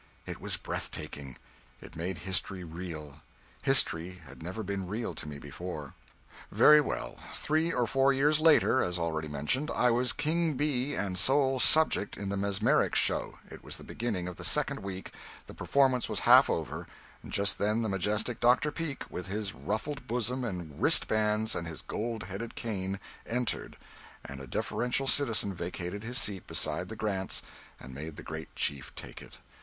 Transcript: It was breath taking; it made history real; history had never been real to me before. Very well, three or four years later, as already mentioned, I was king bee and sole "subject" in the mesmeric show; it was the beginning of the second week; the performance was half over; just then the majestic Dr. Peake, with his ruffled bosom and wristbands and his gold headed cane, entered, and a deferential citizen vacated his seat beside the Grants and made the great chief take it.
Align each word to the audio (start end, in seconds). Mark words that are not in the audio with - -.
It 0.25 0.41
was 0.41 0.57
breath 0.57 0.89
taking; 0.89 1.37
it 1.79 1.95
made 1.95 2.17
history 2.17 2.63
real; 2.63 3.21
history 3.61 4.19
had 4.27 4.41
never 4.41 4.63
been 4.63 4.87
real 4.87 5.13
to 5.13 5.27
me 5.27 5.37
before. 5.37 5.93
Very 6.51 6.81
well, 6.81 7.19
three 7.35 7.71
or 7.71 7.85
four 7.85 8.11
years 8.11 8.39
later, 8.39 8.81
as 8.81 8.97
already 8.97 9.27
mentioned, 9.27 9.69
I 9.69 9.91
was 9.91 10.11
king 10.11 10.55
bee 10.55 10.95
and 10.95 11.19
sole 11.19 11.59
"subject" 11.59 12.17
in 12.17 12.29
the 12.29 12.35
mesmeric 12.35 12.95
show; 12.95 13.37
it 13.51 13.63
was 13.63 13.77
the 13.77 13.83
beginning 13.83 14.27
of 14.27 14.37
the 14.37 14.43
second 14.43 14.79
week; 14.79 15.13
the 15.45 15.53
performance 15.53 16.09
was 16.09 16.21
half 16.21 16.49
over; 16.49 16.87
just 17.23 17.59
then 17.59 17.83
the 17.83 17.87
majestic 17.87 18.39
Dr. 18.39 18.71
Peake, 18.71 19.03
with 19.11 19.27
his 19.27 19.53
ruffled 19.53 20.07
bosom 20.07 20.43
and 20.43 20.81
wristbands 20.81 21.53
and 21.53 21.67
his 21.67 21.83
gold 21.83 22.23
headed 22.23 22.55
cane, 22.55 22.99
entered, 23.27 23.77
and 24.25 24.39
a 24.41 24.47
deferential 24.47 25.05
citizen 25.05 25.53
vacated 25.53 26.01
his 26.01 26.17
seat 26.17 26.47
beside 26.47 26.89
the 26.89 26.95
Grants 26.95 27.43
and 27.79 27.93
made 27.93 28.15
the 28.15 28.23
great 28.23 28.55
chief 28.55 28.91
take 28.95 29.21
it. 29.21 29.37